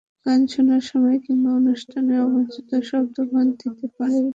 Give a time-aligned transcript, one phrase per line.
[0.25, 4.29] গান শোনার সময় কিংবা অনুষ্ঠানে অবাঞ্ছিত শব্দ বাদ দিতে পারে এটি।